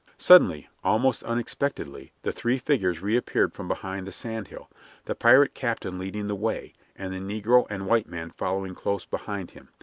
Suddenly, 0.17 0.67
almost 0.83 1.21
unexpectedly, 1.25 2.11
the 2.23 2.31
three 2.31 2.57
figures 2.57 3.03
reappeared 3.03 3.53
from 3.53 3.67
behind 3.67 4.07
the 4.07 4.11
sand 4.11 4.47
hill, 4.47 4.67
the 5.05 5.13
pirate 5.13 5.53
captain 5.53 5.99
leading 5.99 6.27
the 6.27 6.33
way, 6.33 6.73
and 6.95 7.13
the 7.13 7.19
negro 7.19 7.67
and 7.69 7.85
white 7.85 8.07
man 8.07 8.31
following 8.31 8.73
close 8.73 9.05
behind 9.05 9.51
him. 9.51 9.69